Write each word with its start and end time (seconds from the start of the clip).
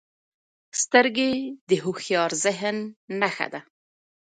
سترګې 0.81 1.31
د 1.69 1.71
هوښیار 1.83 2.31
ذهن 2.43 2.77
نښه 3.19 3.47
ده 3.53 3.61